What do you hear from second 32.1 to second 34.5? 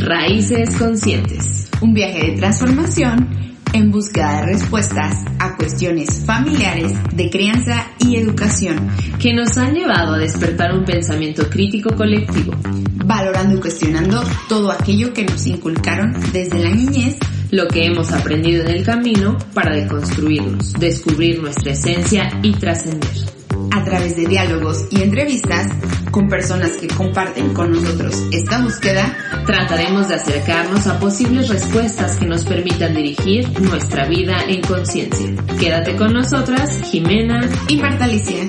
que nos permitan dirigir nuestra vida